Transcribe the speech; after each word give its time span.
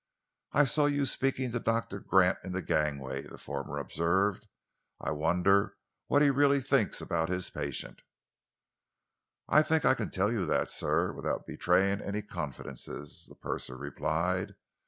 "I 0.51 0.63
saw 0.63 0.87
you 0.87 1.05
speaking 1.05 1.51
to 1.51 1.59
Doctor 1.59 1.99
Gant 1.99 2.39
in 2.43 2.53
the 2.53 2.63
gangway," 2.63 3.21
the 3.21 3.37
former 3.37 3.77
observed. 3.77 4.47
"I 4.99 5.11
wonder 5.11 5.77
what 6.07 6.23
he 6.23 6.31
really 6.31 6.59
thinks 6.59 7.01
about 7.01 7.29
his 7.29 7.51
patient?" 7.51 8.01
"I 9.47 9.61
think 9.61 9.85
I 9.85 9.93
can 9.93 10.09
tell 10.09 10.31
you 10.31 10.47
that, 10.47 10.71
sir, 10.71 11.13
without 11.13 11.45
betraying 11.45 12.01
any 12.01 12.23
confidences," 12.23 13.27
the 13.29 13.35
purser 13.35 13.77
replied. 13.77 14.55